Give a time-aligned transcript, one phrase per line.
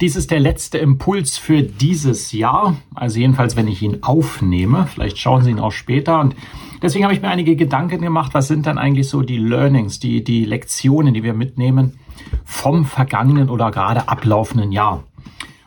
[0.00, 2.76] Dies ist der letzte Impuls für dieses Jahr.
[2.94, 4.86] Also jedenfalls, wenn ich ihn aufnehme.
[4.86, 6.20] Vielleicht schauen Sie ihn auch später.
[6.20, 6.34] Und
[6.80, 8.32] deswegen habe ich mir einige Gedanken gemacht.
[8.32, 11.98] Was sind dann eigentlich so die Learnings, die, die Lektionen, die wir mitnehmen
[12.46, 15.04] vom vergangenen oder gerade ablaufenden Jahr?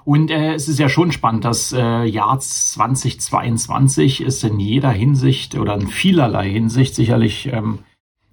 [0.04, 5.56] Und äh, es ist ja schon spannend, das äh, Jahr 2022 ist in jeder Hinsicht
[5.56, 7.80] oder in vielerlei Hinsicht sicherlich ähm,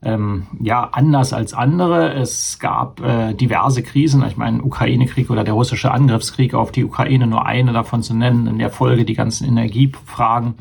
[0.03, 2.15] ähm, ja anders als andere.
[2.15, 4.25] Es gab äh, diverse Krisen.
[4.27, 8.47] Ich meine, Ukraine-Krieg oder der russische Angriffskrieg auf die Ukraine, nur eine davon zu nennen,
[8.47, 10.55] in der Folge die ganzen Energiefragen,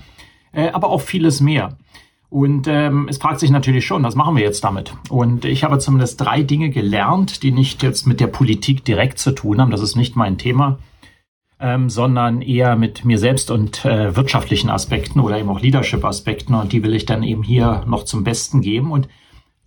[0.52, 1.78] äh, aber auch vieles mehr.
[2.30, 4.94] Und ähm, es fragt sich natürlich schon, was machen wir jetzt damit?
[5.10, 9.32] Und ich habe zumindest drei Dinge gelernt, die nicht jetzt mit der Politik direkt zu
[9.32, 9.72] tun haben.
[9.72, 10.78] Das ist nicht mein Thema.
[11.62, 16.56] Ähm, sondern eher mit mir selbst und äh, wirtschaftlichen Aspekten oder eben auch Leadership-Aspekten.
[16.56, 18.92] Und die will ich dann eben hier noch zum Besten geben.
[18.92, 19.10] Und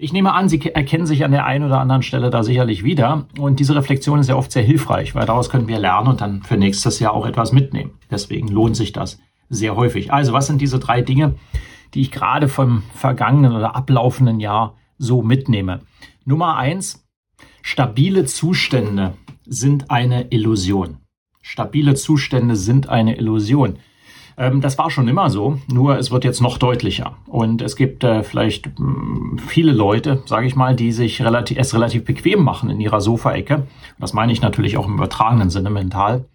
[0.02, 3.26] ich nehme an, Sie erkennen sich an der einen oder anderen Stelle da sicherlich wieder.
[3.38, 6.42] Und diese Reflexion ist ja oft sehr hilfreich, weil daraus können wir lernen und dann
[6.42, 7.92] für nächstes Jahr auch etwas mitnehmen.
[8.10, 10.12] Deswegen lohnt sich das sehr häufig.
[10.12, 11.36] Also was sind diese drei Dinge,
[11.94, 15.82] die ich gerade vom vergangenen oder ablaufenden Jahr so mitnehme?
[16.24, 17.06] Nummer eins,
[17.62, 19.12] stabile Zustände
[19.46, 20.96] sind eine Illusion.
[21.42, 23.78] Stabile Zustände sind eine Illusion.
[24.36, 27.16] Ähm, das war schon immer so, nur es wird jetzt noch deutlicher.
[27.26, 31.58] Und es gibt äh, vielleicht mh, mm, viele Leute, sage ich mal, die sich relativ,
[31.58, 33.66] es relativ bequem machen in ihrer Sofaecke.
[33.98, 36.26] Das meine ich natürlich auch im übertragenen Sinne mental.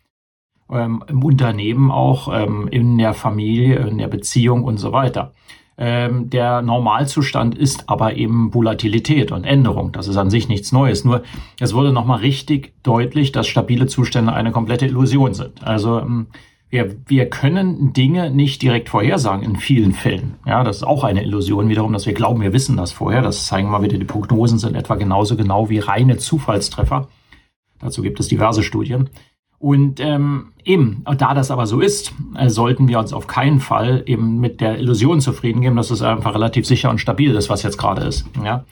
[0.69, 5.33] Ähm, Im Unternehmen auch, ähm, in der Familie, in der Beziehung und so weiter.
[5.79, 9.91] Ähm, der Normalzustand ist aber eben Volatilität und Änderung.
[9.91, 11.05] Das ist an sich nichts Neues.
[11.05, 11.21] Nur
[11.59, 15.63] es wurde nochmal richtig deutlich, dass stabile Zustände eine komplette Illusion sind.
[15.63, 16.27] Also ähm,
[16.69, 20.35] wir, wir können Dinge nicht direkt vorhersagen in vielen Fällen.
[20.45, 23.21] Ja, das ist auch eine Illusion wiederum, dass wir glauben, wir wissen das vorher.
[23.21, 27.07] Das zeigen mal wieder, die Prognosen sind etwa genauso genau wie reine Zufallstreffer.
[27.79, 29.09] Dazu gibt es diverse Studien.
[29.59, 34.03] Und ähm, eben, da das aber so ist, äh, sollten wir uns auf keinen Fall
[34.05, 37.63] eben mit der Illusion zufrieden geben, dass es einfach relativ sicher und stabil ist, was
[37.63, 38.25] jetzt gerade ist.
[38.43, 38.65] Ja?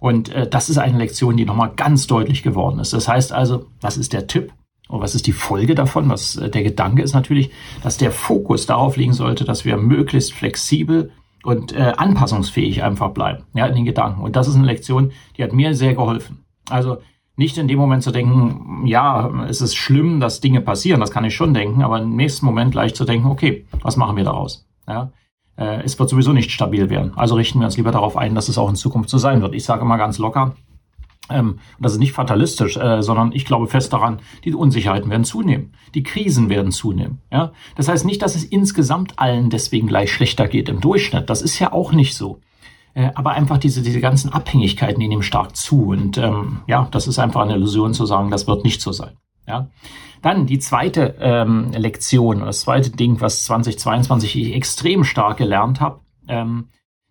[0.00, 2.92] Und äh, das ist eine Lektion, die nochmal ganz deutlich geworden ist.
[2.92, 4.52] Das heißt also, was ist der Tipp?
[4.92, 6.10] Und was ist die Folge davon?
[6.10, 7.50] Was äh, der Gedanke ist natürlich,
[7.82, 11.10] dass der Fokus darauf liegen sollte, dass wir möglichst flexibel
[11.44, 14.20] und äh, anpassungsfähig einfach bleiben, ja, in den Gedanken.
[14.20, 16.44] Und das ist eine Lektion, die hat mir sehr geholfen.
[16.68, 16.98] Also
[17.36, 21.24] nicht in dem Moment zu denken, ja, es ist schlimm, dass Dinge passieren, das kann
[21.24, 24.68] ich schon denken, aber im nächsten Moment gleich zu denken, okay, was machen wir daraus?
[24.86, 25.10] Ja,
[25.56, 27.12] äh, es wird sowieso nicht stabil werden.
[27.16, 29.54] Also richten wir uns lieber darauf ein, dass es auch in Zukunft so sein wird.
[29.54, 30.54] Ich sage mal ganz locker,
[31.32, 35.74] ähm, das ist nicht fatalistisch, äh, sondern ich glaube fest daran, die Unsicherheiten werden zunehmen.
[35.94, 37.18] Die Krisen werden zunehmen.
[37.30, 37.52] Ja?
[37.76, 41.30] Das heißt nicht, dass es insgesamt allen deswegen gleich schlechter geht im Durchschnitt.
[41.30, 42.40] Das ist ja auch nicht so.
[42.94, 45.86] Äh, aber einfach diese, diese ganzen Abhängigkeiten, die nehmen stark zu.
[45.86, 49.16] Und ähm, ja, das ist einfach eine Illusion zu sagen, das wird nicht so sein.
[49.46, 49.68] Ja?
[50.20, 56.00] Dann die zweite ähm, Lektion, das zweite Ding, was 2022 ich extrem stark gelernt habe,
[56.28, 56.68] ähm,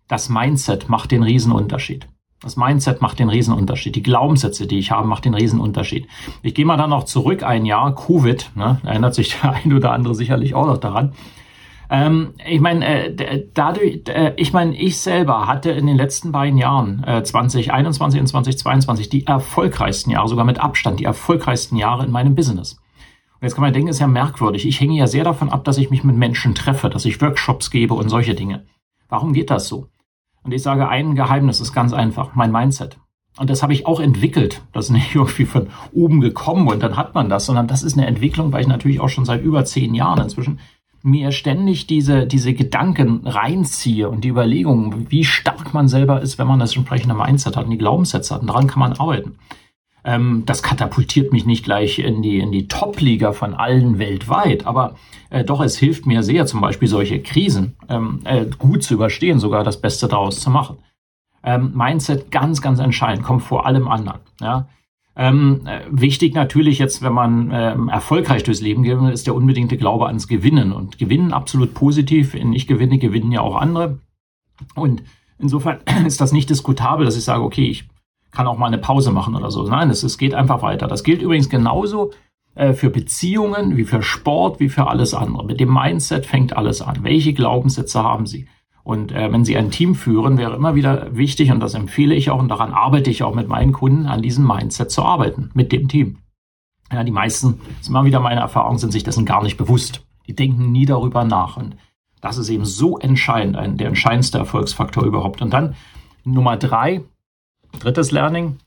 [0.08, 2.06] das Mindset macht den Riesenunterschied.
[2.42, 3.94] Das Mindset macht den Riesenunterschied.
[3.94, 6.08] Die Glaubenssätze, die ich habe, macht den Riesenunterschied.
[6.42, 9.92] Ich gehe mal dann noch zurück ein Jahr, Covid, ne, erinnert sich der ein oder
[9.92, 11.12] andere sicherlich auch noch daran.
[11.88, 16.58] Ähm, ich meine, äh, dadurch, äh, ich meine, ich selber hatte in den letzten beiden
[16.58, 22.10] Jahren, äh, 2021 und 2022, die erfolgreichsten Jahre, sogar mit Abstand, die erfolgreichsten Jahre in
[22.10, 22.78] meinem Business.
[23.34, 24.66] Und jetzt kann man denken, ist ja merkwürdig.
[24.66, 27.70] Ich hänge ja sehr davon ab, dass ich mich mit Menschen treffe, dass ich Workshops
[27.70, 28.64] gebe und solche Dinge.
[29.10, 29.88] Warum geht das so?
[30.44, 32.98] Und ich sage, ein Geheimnis ist ganz einfach, mein Mindset.
[33.38, 34.62] Und das habe ich auch entwickelt.
[34.72, 37.96] Das ist nicht irgendwie von oben gekommen und dann hat man das, sondern das ist
[37.96, 40.58] eine Entwicklung, weil ich natürlich auch schon seit über zehn Jahren inzwischen
[41.04, 46.46] mir ständig diese, diese Gedanken reinziehe und die Überlegungen, wie stark man selber ist, wenn
[46.46, 48.42] man das entsprechende Mindset hat und die Glaubenssätze hat.
[48.42, 49.36] Und daran kann man arbeiten.
[50.04, 54.96] Ähm, das katapultiert mich nicht gleich in die, in die Top-Liga von allen weltweit, aber
[55.30, 59.38] äh, doch es hilft mir sehr, zum Beispiel solche Krisen ähm, äh, gut zu überstehen,
[59.38, 60.78] sogar das Beste daraus zu machen.
[61.44, 64.20] Ähm, Mindset ganz, ganz entscheidend, kommt vor allem anderen.
[64.40, 64.66] Ja?
[65.14, 69.76] Ähm, äh, wichtig natürlich jetzt, wenn man ähm, erfolgreich durchs Leben geht, ist der unbedingte
[69.76, 70.72] Glaube ans Gewinnen.
[70.72, 72.34] Und Gewinnen absolut positiv.
[72.34, 73.98] Wenn ich gewinne, gewinnen ja auch andere.
[74.74, 75.02] Und
[75.38, 77.84] insofern ist das nicht diskutabel, dass ich sage, okay, ich
[78.32, 79.62] kann auch mal eine Pause machen oder so.
[79.64, 80.88] Nein, es, es geht einfach weiter.
[80.88, 82.10] Das gilt übrigens genauso
[82.54, 85.44] äh, für Beziehungen, wie für Sport, wie für alles andere.
[85.44, 87.04] Mit dem Mindset fängt alles an.
[87.04, 88.48] Welche Glaubenssätze haben Sie?
[88.84, 92.30] Und äh, wenn Sie ein Team führen, wäre immer wieder wichtig, und das empfehle ich
[92.30, 95.70] auch, und daran arbeite ich auch mit meinen Kunden, an diesem Mindset zu arbeiten, mit
[95.70, 96.18] dem Team.
[96.92, 100.04] Ja, die meisten, das ist immer wieder meine Erfahrung, sind sich dessen gar nicht bewusst.
[100.26, 101.56] Die denken nie darüber nach.
[101.56, 101.76] Und
[102.20, 105.42] das ist eben so entscheidend, ein, der entscheidendste Erfolgsfaktor überhaupt.
[105.42, 105.74] Und dann
[106.24, 107.02] Nummer drei,
[107.78, 108.58] drittes Learning,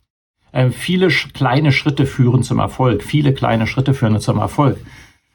[0.52, 3.04] äh, viele kleine Schritte führen zum Erfolg.
[3.04, 4.78] Viele kleine Schritte führen zum Erfolg.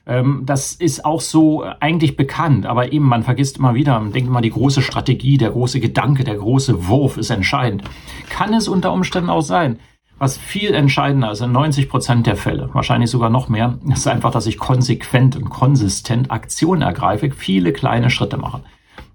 [0.06, 4.28] Ähm, das ist auch so eigentlich bekannt, aber eben man vergisst immer wieder, man denkt
[4.28, 7.84] immer, die große Strategie, der große Gedanke, der große Wurf ist entscheidend.
[8.31, 9.78] Kann es unter Umständen auch sein.
[10.19, 14.31] Was viel entscheidender ist in 90 Prozent der Fälle, wahrscheinlich sogar noch mehr, ist einfach,
[14.31, 18.62] dass ich konsequent und konsistent Aktion ergreife, viele kleine Schritte mache.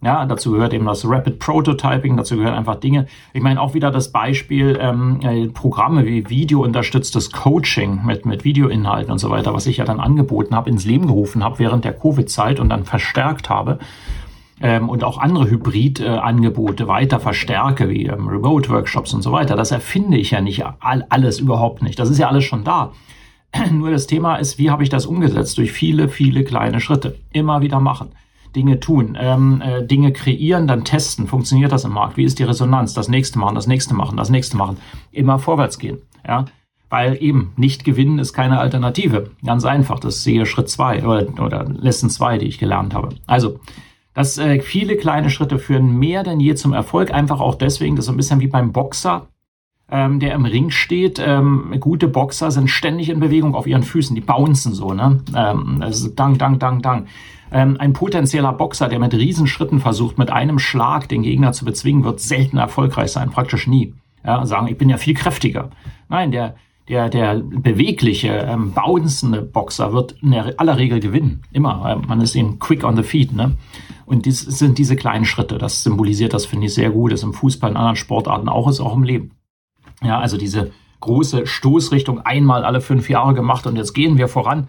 [0.06, 3.08] Ja, dazu gehört eben das Rapid Prototyping, dazu gehört einfach Dinge.
[3.34, 9.12] Ich meine auch wieder das Beispiel ähm, äh, Programme wie videounterstütztes Coaching mit, mit Videoinhalten
[9.12, 11.94] und so weiter, was ich ja dann angeboten habe, ins Leben gerufen habe während der
[11.94, 13.80] Covid-Zeit und dann verstärkt habe.
[14.62, 19.56] Ähm, und auch andere Hybrid-Angebote weiter verstärke, wie ähm, Remote-Workshops und so weiter.
[19.56, 21.98] Das erfinde ich ja nicht all, alles überhaupt nicht.
[21.98, 22.92] Das ist ja alles schon da.
[23.72, 25.58] Nur das Thema ist, wie habe ich das umgesetzt?
[25.58, 27.18] Durch viele, viele kleine Schritte.
[27.34, 28.10] Immer wieder machen.
[28.56, 31.28] Dinge tun, ähm, äh, Dinge kreieren, dann testen.
[31.28, 32.18] Funktioniert das im Markt?
[32.18, 32.94] Wie ist die Resonanz?
[32.94, 34.78] Das nächste machen, das nächste machen, das nächste machen.
[35.12, 36.00] Immer vorwärts gehen.
[36.28, 36.46] Ja,
[36.90, 39.32] weil eben nicht gewinnen ist keine Alternative.
[39.46, 40.00] Ganz einfach.
[40.00, 43.10] Das sehe Schritt zwei oder, oder Lesson zwei, die ich gelernt habe.
[43.28, 43.60] Also,
[44.14, 47.12] dass äh, viele kleine Schritte führen mehr denn je zum Erfolg.
[47.12, 49.28] Einfach auch deswegen, das ist so ein bisschen wie beim Boxer,
[49.90, 51.22] ähm, der im Ring steht.
[51.24, 54.16] Ähm, gute Boxer sind ständig in Bewegung auf ihren Füßen.
[54.16, 55.22] Die bouncen so, ne?
[55.36, 57.08] Ähm, also dang, dang, dang, dang.
[57.52, 62.04] Ähm, ein potenzieller Boxer, der mit Riesenschritten versucht, mit einem Schlag den Gegner zu bezwingen,
[62.04, 63.94] wird selten erfolgreich sein, praktisch nie.
[64.26, 65.70] Ja, sagen, ich bin ja viel kräftiger.
[66.10, 66.56] Nein, der,
[66.90, 71.44] der, der bewegliche, ähm, bouncende Boxer wird in aller Regel gewinnen.
[71.52, 72.02] Immer.
[72.08, 73.34] Man ist eben quick on the feet.
[73.34, 73.56] Ne?
[74.08, 75.60] Und dies sind diese kleinen Schritte.
[75.60, 77.12] Das symbolisiert das, finde ich, sehr gut.
[77.12, 79.32] Das ist im Fußball, in anderen Sportarten auch, ist auch im Leben.
[80.04, 84.68] Ja, also diese große Stoßrichtung einmal alle fünf Jahre gemacht und jetzt gehen wir voran.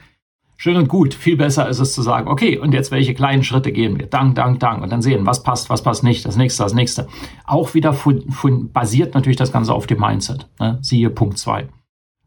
[0.59, 1.13] Schön und gut.
[1.13, 4.07] Viel besser ist es zu sagen, okay, und jetzt welche kleinen Schritte gehen wir?
[4.07, 4.83] Dank, dank, dank.
[4.83, 6.25] Und dann sehen, was passt, was passt nicht.
[6.25, 7.09] Das nächste, das nächste.
[7.47, 10.49] Auch wieder von, von, basiert natürlich das Ganze auf dem Mindset.
[10.59, 10.79] Ne?
[10.81, 11.69] Siehe Punkt zwei.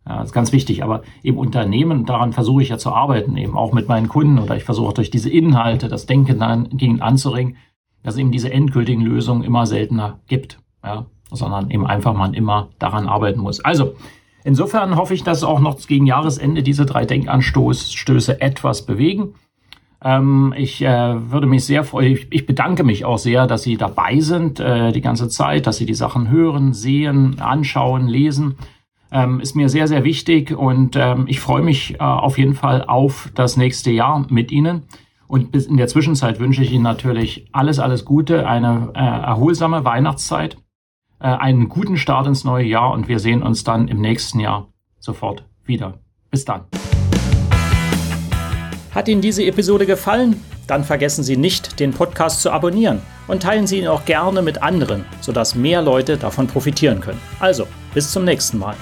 [0.08, 0.84] Ja, ist ganz wichtig.
[0.84, 4.56] Aber im Unternehmen, daran versuche ich ja zu arbeiten, eben auch mit meinen Kunden oder
[4.56, 7.58] ich versuche durch diese Inhalte das Denken dann gegen anzuringen,
[8.04, 10.60] dass es eben diese endgültigen Lösungen immer seltener gibt.
[10.84, 13.60] Ja, sondern eben einfach man immer daran arbeiten muss.
[13.60, 13.96] Also,
[14.44, 19.36] Insofern hoffe ich, dass auch noch gegen Jahresende diese drei Denkanstöße etwas bewegen.
[20.02, 23.76] Ähm, ich äh, würde mich sehr freuen, ich, ich, bedanke mich auch sehr, dass Sie
[23.76, 28.56] dabei sind äh, die ganze Zeit, dass Sie die Sachen hören, sehen, anschauen, lesen.
[29.12, 32.86] Ähm, ist mir sehr, sehr wichtig und ähm, ich freue mich äh, auf jeden Fall
[32.86, 34.84] auf das nächste Jahr mit Ihnen.
[35.28, 39.84] Und bis in der Zwischenzeit wünsche ich Ihnen natürlich alles, alles Gute, eine äh, erholsame
[39.84, 40.58] Weihnachtszeit
[41.20, 44.68] äh, einen guten Start ins neue Jahr und wir sehen uns dann im nächsten Jahr
[45.00, 46.00] sofort wieder.
[46.32, 46.66] Bis dann.
[48.92, 50.42] Hat Ihnen diese Episode gefallen?
[50.68, 54.62] Dann vergessen Sie nicht, den Podcast zu abonnieren und teilen Sie ihn auch gerne mit
[54.62, 57.20] anderen, sodass mehr Leute davon profitieren können.
[57.40, 58.76] Also, bis zum nächsten Mal.